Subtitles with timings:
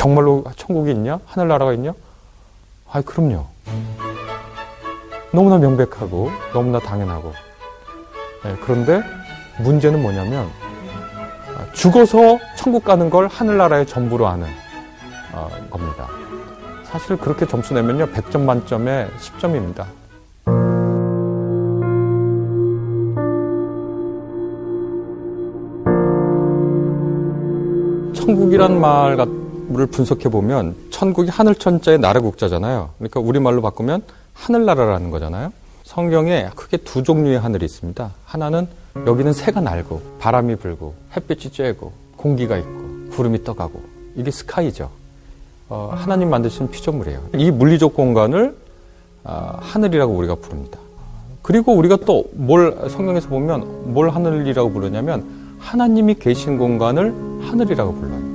[0.00, 1.20] 정말로 천국이 있냐?
[1.26, 1.92] 하늘나라가 있냐?
[2.90, 3.44] 아, 그럼요.
[5.30, 7.34] 너무나 명백하고 너무나 당연하고.
[8.42, 9.02] 네, 그런데
[9.58, 10.48] 문제는 뭐냐면
[11.54, 14.46] 아, 죽어서 천국 가는 걸 하늘나라의 전부로 아는
[15.34, 16.08] 어, 겁니다.
[16.84, 19.84] 사실 그렇게 점수 내면요 100점 만점에 10점입니다.
[28.14, 29.18] 천국이란 말
[29.78, 32.90] 을 분석해 보면 천국이 하늘 천자의 나라 국자잖아요.
[32.98, 34.02] 그러니까 우리말로 바꾸면
[34.34, 35.52] 하늘나라라는 거잖아요.
[35.84, 38.10] 성경에 크게 두 종류의 하늘이 있습니다.
[38.24, 38.66] 하나는
[39.06, 43.80] 여기는 새가 날고 바람이 불고 햇빛이 쬐고 공기가 있고 구름이 떠가고
[44.16, 44.90] 이게 스카이죠.
[45.68, 47.20] 어, 하나님 만드신 피조물이에요.
[47.36, 48.56] 이 물리적 공간을
[49.24, 50.78] 어, 하늘이라고 우리가 부릅니다.
[51.42, 55.24] 그리고 우리가 또 뭘 성경에서 보면 뭘 하늘이라고 부르냐면
[55.58, 57.12] 하나님이 계신 공간을
[57.42, 58.29] 하늘이라고 불러요.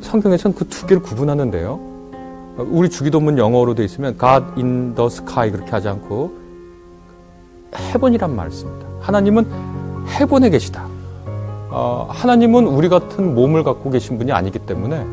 [0.00, 1.78] 성경에서는 그 두 개를 구분하는데요.
[2.58, 6.32] 우리 주기도문 영어로 돼 있으면 God in the sky 그렇게 하지 않고
[7.76, 8.86] 헤븐이란 말을 씁니다.
[9.00, 9.46] 하나님은
[10.08, 10.86] 헤븐에 계시다.
[11.70, 15.06] 어, 하나님은 우리 같은 몸을 갖고 계신 분이 아니기 때문에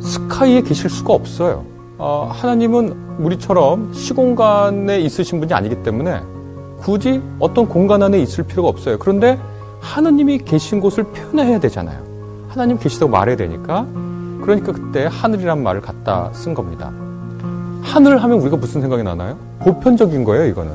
[0.00, 1.64] 스카이에 계실 수가 없어요.
[1.98, 6.22] 어, 하나님은 우리처럼 시공간에 있으신 분이 아니기 때문에
[6.80, 8.98] 굳이 어떤 공간 안에 있을 필요가 없어요.
[8.98, 9.38] 그런데
[9.80, 12.09] 하느님이 계신 곳을 표현해야 되잖아요.
[12.50, 13.86] 하나님 계시다고 말해야 되니까.
[14.42, 16.90] 그러니까 그때 하늘이란 말을 갖다 쓴 겁니다.
[17.82, 19.36] 하늘 하면 우리가 무슨 생각이 나나요?
[19.60, 20.72] 보편적인 거예요, 이거는.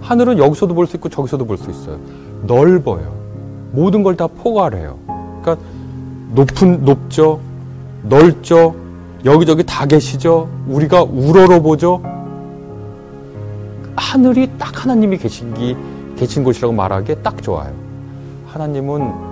[0.00, 1.98] 하늘은 여기서도 볼 수 있고 저기서도 볼 수 있어요.
[2.46, 3.12] 넓어요.
[3.72, 4.96] 모든 걸 다 포괄해요.
[5.42, 5.56] 그러니까
[6.34, 7.40] 높은 높죠.
[8.08, 8.74] 넓죠.
[9.24, 10.48] 여기저기 다 계시죠.
[10.68, 12.02] 우리가 우러러 보죠.
[13.96, 15.76] 하늘이 딱 하나님이 계신기
[16.16, 17.72] 계신 곳이라고 말하기에 딱 좋아요.
[18.48, 19.31] 하나님은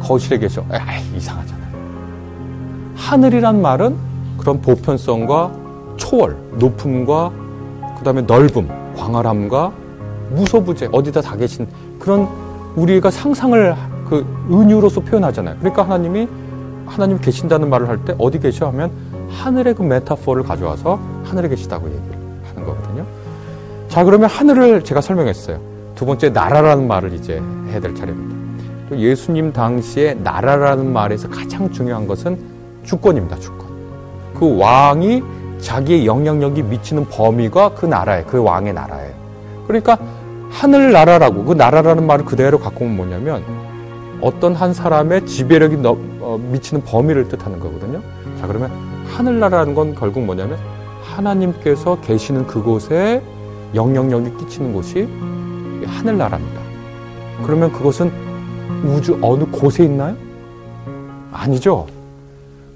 [0.00, 0.64] 거실에 계셔.
[0.72, 1.68] 에이, 이상하잖아요.
[2.96, 3.96] 하늘이란 말은
[4.38, 5.52] 그런 보편성과
[5.96, 7.32] 초월, 높음과
[7.98, 9.72] 그 다음에 넓음, 광활함과
[10.30, 11.66] 무소부재 어디다 다 계신
[11.98, 12.28] 그런
[12.76, 13.74] 우리가 상상을
[14.08, 15.56] 그 은유로서 표현하잖아요.
[15.58, 16.28] 그러니까 하나님이
[16.86, 18.90] 하나님 계신다는 말을 할 때 어디 계셔 하면
[19.30, 23.04] 하늘의 그 메타포를 가져와서 하늘에 계시다고 얘기를 하는 거거든요.
[23.88, 25.58] 자, 그러면 하늘을 제가 설명했어요.
[25.94, 28.37] 두 번째 나라라는 말을 이제 해야 될 차례입니다.
[28.88, 32.38] 또 예수님 당시에 나라라는 말에서 가장 중요한 것은
[32.84, 33.36] 주권입니다.
[33.38, 33.68] 주권.
[34.34, 35.22] 그 왕이
[35.58, 39.14] 자기의 영향력이 미치는 범위가 그 나라에 그 왕의 나라예요.
[39.66, 39.98] 그러니까
[40.50, 43.44] 하늘 나라라고 그 나라라는 말을 그대로 갖고 오면 뭐냐면
[44.20, 48.00] 어떤 한 사람의 지배력이 너, 어, 미치는 범위를 뜻하는 거거든요.
[48.40, 48.70] 자 그러면
[49.08, 50.58] 하늘나라는 건 결국 뭐냐면
[51.02, 53.22] 하나님께서 계시는 그곳에
[53.74, 55.08] 영향력이 끼치는 곳이
[55.86, 56.60] 하늘나라입니다.
[57.44, 58.27] 그러면 그것은
[58.84, 60.16] 우주 어느 곳에 있나요?
[61.32, 61.86] 아니죠.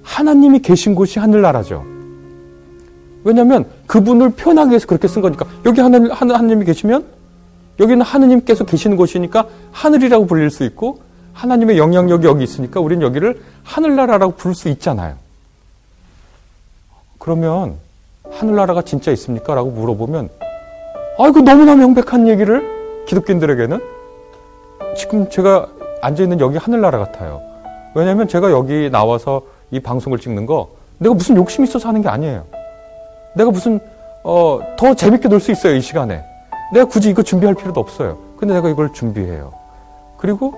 [0.03, 1.85] 하나님이 계신 곳이 하늘나라죠.
[3.25, 7.05] 왜냐하면 그분을 표현하기 위해서 그렇게 쓴 거니까 여기 하늘, 하나님이 계시면
[7.79, 11.01] 여기는 하느님께서 계시는 곳이니까 하늘이라고 불릴 수 있고
[11.33, 15.17] 하나님의 영향력이 여기 있으니까 우리는 여기를 하늘나라라고 부를 수 있잖아요.
[17.19, 17.77] 그러면
[18.31, 19.55] 하늘나라가 진짜 있습니까?
[19.55, 20.29] 라고 물어보면
[21.19, 23.81] 아이고 너무나 명백한 얘기를 기독교인들에게는
[24.97, 25.69] 지금 제가
[26.03, 27.41] 앉아있는 여기 하늘나라 같아요.
[27.95, 30.69] 왜냐하면 제가 여기 나와서 이 방송을 찍는 거
[30.99, 32.45] 내가 무슨 욕심 있어서 하는 게 아니에요.
[33.35, 33.81] 내가 무슨
[34.25, 36.23] 어, 더 재밌게 놀 수 있어요 이 시간에.
[36.73, 38.19] 내가 굳이 이거 준비할 필요도 없어요.
[38.37, 39.53] 근데 내가 이걸 준비해요.
[40.19, 40.55] 그리고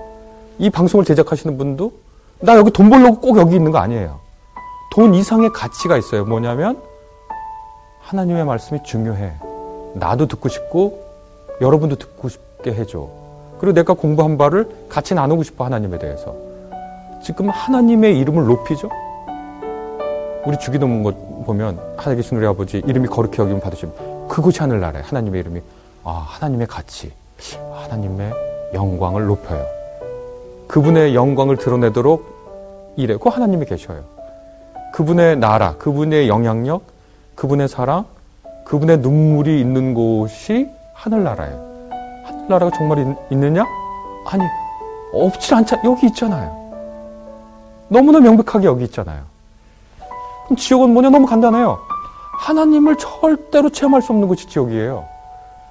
[0.57, 1.91] 이 방송을 제작하시는 분도
[2.39, 4.19] 나 여기 돈 벌려고 꼭 여기 있는 거 아니에요.
[4.91, 6.25] 돈 이상의 가치가 있어요.
[6.25, 6.81] 뭐냐면
[8.01, 9.33] 하나님의 말씀이 중요해.
[9.95, 11.03] 나도 듣고 싶고
[11.61, 13.07] 여러분도 듣고 싶게 해줘.
[13.59, 16.35] 그리고 내가 공부한 바를 같이 나누고 싶어 하나님에 대해서.
[17.23, 18.89] 지금 하나님의 이름을 높이죠.
[20.45, 25.41] 우리 주기도문 것 보면 하나님 계신 우리 아버지 이름이 거룩히 여기면 받으시면 그곳이 하늘나라에 하나님의
[25.41, 25.61] 이름이
[26.03, 27.11] 아 하나님의 가치
[27.73, 28.31] 하나님의
[28.73, 29.65] 영광을 높여요.
[30.67, 33.17] 그분의 영광을 드러내도록 이래.
[33.17, 34.03] 그 하나님이 계셔요.
[34.93, 36.83] 그분의 나라, 그분의 영향력,
[37.35, 38.05] 그분의 사랑,
[38.65, 41.74] 그분의 눈물이 있는 곳이 하늘나라예요.
[42.45, 43.65] 하늘나라가 정말 있, 있느냐?
[44.25, 44.43] 아니,
[45.13, 45.81] 없지 않잖아.
[45.83, 46.55] 여기 있잖아요.
[47.87, 49.21] 너무나 명백하게 여기 있잖아요.
[50.57, 51.09] 지옥은 뭐냐?
[51.09, 51.79] 너무 간단해요.
[52.39, 55.05] 하나님을 절대로 체험할 수 없는 곳이 지옥이에요.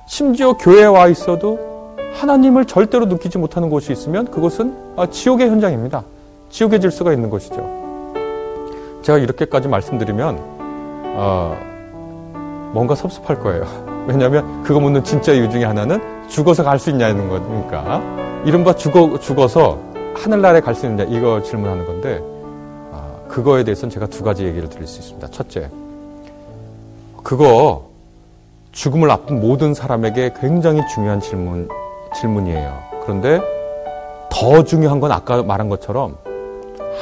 [0.07, 6.05] 심지어 교회에 와 있어도 하나님을 절대로 느끼지 못하는 곳이 있으면 그것은 아, 지옥의 현장입니다.
[6.51, 7.57] 지옥의 질서가 있는 것이죠.
[9.03, 10.39] 제가 이렇게까지 말씀드리면
[11.17, 11.74] 어,
[12.75, 13.65] 뭔가 섭섭할 거예요.
[14.07, 18.03] 왜냐하면 그거 묻는 진짜 이유 중에 하나는 죽어서 갈 수 있냐는 거니까
[18.45, 19.79] 이른바 죽어, 죽어서
[20.15, 22.21] 하늘나라에 갈 수 있느냐 이거 질문하는 건데
[23.29, 25.27] 그거에 대해서는 제가 두 가지 얘기를 드릴 수 있습니다.
[25.29, 25.69] 첫째,
[27.25, 27.89] 그거
[28.71, 31.69] 죽음을 앞둔 모든 사람에게 굉장히 중요한 질문,
[32.21, 32.79] 질문이에요.
[33.03, 33.41] 그런데
[34.31, 36.17] 더 중요한 건 아까 말한 것처럼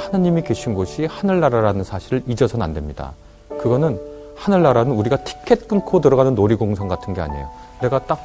[0.05, 3.13] 하느님이 계신 곳이 하늘나라라는 사실을 잊어서는 안 됩니다.
[3.61, 4.01] 그거는
[4.43, 7.49] 하늘나라는 우리가 티켓 끊고 들어가는 놀이공원 같은 게 아니에요.
[7.81, 8.19] 내가 딱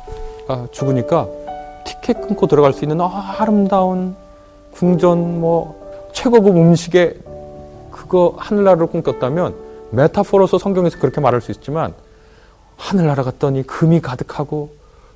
[0.47, 1.27] 아, 죽으니까
[1.83, 4.15] 티켓 끊고 들어갈 수 있는 아름다운
[4.71, 7.15] 궁전 뭐 최고급 음식에
[7.91, 9.55] 그거 하늘나라를 꿈꿨다면
[9.91, 11.93] 메타포로서 성경에서 그렇게 말할 수 있지만
[12.77, 14.71] 하늘나라 갔더니 금이 가득하고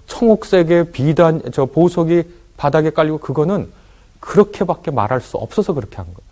[0.05, 2.23] 청옥색의 비단 저 보석이
[2.57, 3.71] 바닥에 깔리고 그거는
[4.19, 6.30] 그렇게밖에 말할 수 없어서 그렇게 한 거예요.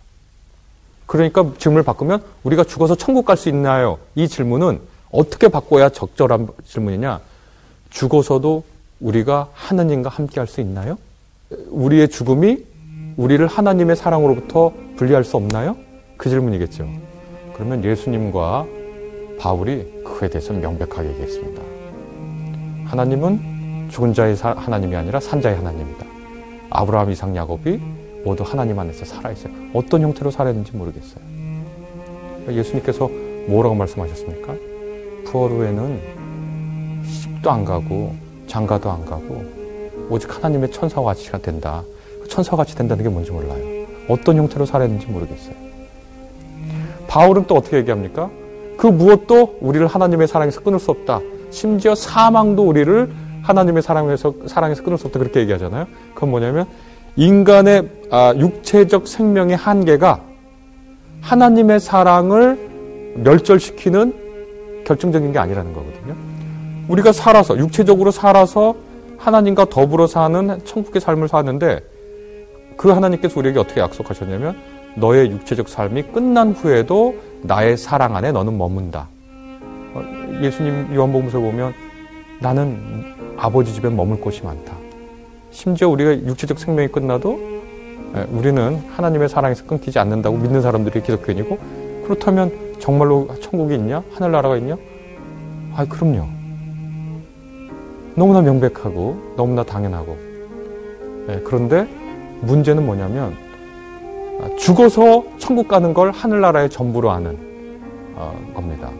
[1.10, 3.98] 그러니까 질문을 바꾸면 우리가 죽어서 천국 갈 수 있나요?
[4.14, 4.78] 이 질문은
[5.10, 7.18] 어떻게 바꿔야 적절한 질문이냐?
[7.90, 8.62] 죽어서도
[9.00, 10.96] 우리가 하느님과 함께 할 수 있나요?
[11.70, 12.58] 우리의 죽음이
[13.16, 15.76] 우리를 하나님의 사랑으로부터 분리할 수 없나요?
[16.16, 16.88] 그 질문이겠죠.
[17.54, 18.66] 그러면 예수님과
[19.40, 21.60] 바울이 그에 대해서 명백하게 얘기했습니다.
[22.84, 26.06] 하나님은 죽은 자의 하나님이 아니라 산자의 하나님이다.
[26.70, 27.80] 아브라함, 이삭, 야곱이
[28.24, 29.59] 모두 하나님 안에서 살아있어요.
[29.72, 31.24] 어떤 형태로 살았는지 모르겠어요.
[32.48, 33.10] 예수님께서
[33.46, 34.54] 뭐라고 말씀하셨습니까?
[35.32, 36.00] 후에는
[37.04, 38.14] 십도 안 가고
[38.46, 39.44] 장가도 안 가고
[40.08, 41.82] 오직 하나님의 천사와 같이가 된다.
[42.22, 43.86] 그 천사와 같이 된다는 게 뭔지 몰라요.
[44.08, 45.54] 어떤 형태로 살았는지 모르겠어요.
[47.06, 48.30] 바울은 또 어떻게 얘기합니까?
[48.76, 51.20] 그 무엇도 우리를 하나님의 사랑에서 끊을 수 없다.
[51.50, 53.12] 심지어 사망도 우리를
[53.42, 55.86] 하나님의 사랑에서 사랑에서 끊을 수 없다 그렇게 얘기하잖아요.
[56.14, 56.66] 그건 뭐냐면
[57.16, 60.20] 인간의 아, 육체적 생명의 한계가
[61.20, 62.58] 하나님의 사랑을
[63.16, 66.16] 멸절시키는 결정적인 게 아니라는 거거든요.
[66.88, 68.74] 우리가 살아서 육체적으로 살아서
[69.18, 71.80] 하나님과 더불어 사는 천국의 삶을 사는데
[72.76, 74.56] 그 하나님께서 우리에게 어떻게 약속하셨냐면
[74.96, 79.08] 너의 육체적 삶이 끝난 후에도 나의 사랑 안에 너는 머문다.
[79.94, 80.02] 어,
[80.42, 81.74] 예수님 요한복음서 보면
[82.40, 83.04] 나는
[83.36, 84.79] 아버지 집에 머물 곳이 많다.
[85.50, 87.60] 심지어 우리가 육체적 생명이 끝나도
[88.16, 91.58] 예, 우리는 하나님의 사랑에서 끊기지 않는다고 믿는 사람들이 기독교인이고
[92.04, 94.02] 그렇다면 정말로 천국이 있냐?
[94.12, 94.76] 하늘나라가 있냐?
[95.74, 96.26] 아, 그럼요.
[98.16, 100.16] 너무나 명백하고 너무나 당연하고
[101.28, 101.86] 예, 그런데
[102.40, 103.36] 문제는 뭐냐면
[104.40, 107.38] 아, 죽어서 천국 가는 걸 하늘나라의 전부로 아는
[108.14, 108.90] 어, 겁니다.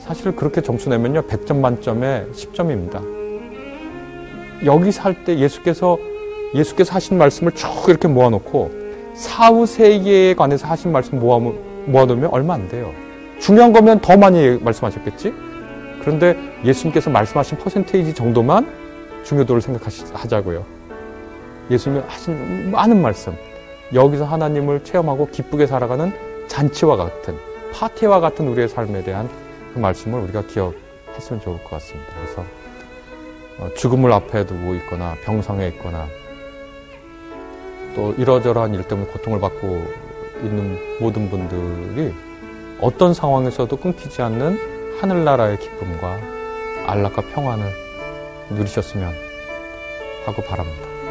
[0.00, 3.21] 사실 그렇게 점수 내면요 100점 만점에 10점입니다.
[4.64, 5.98] 여기 살때 예수께서
[6.54, 8.70] 예수께서 하신 말씀을 쭉 이렇게 모아놓고
[9.14, 11.38] 사후 세계에 관해서 하신 말씀 모아
[11.86, 12.92] 모아놓으면 얼마 안 돼요.
[13.38, 15.32] 중요한 거면 더 많이 말씀하셨겠지.
[16.00, 18.66] 그런데 예수님께서 말씀하신 퍼센테이지 정도만
[19.24, 20.64] 중요도를 생각하자고요.
[21.70, 23.34] 예수님이 하신 많은 말씀
[23.94, 26.12] 여기서 하나님을 체험하고 기쁘게 살아가는
[26.48, 27.36] 잔치와 같은
[27.72, 29.28] 파티와 같은 우리의 삶에 대한
[29.74, 32.12] 그 말씀을 우리가 기억했으면 좋을 것 같습니다.
[32.20, 32.61] 그래서 어,
[33.76, 36.06] 죽음을 앞에 두고 있거나 병상에 있거나
[37.94, 39.66] 또 이러저러한 일 때문에 고통을 받고
[40.42, 42.12] 있는 모든 분들이
[42.80, 46.18] 어떤 상황에서도 끊기지 않는 하늘나라의 기쁨과
[46.86, 47.70] 안락과 평안을
[48.50, 49.12] 누리셨으면
[50.26, 51.01] 하고 바랍니다.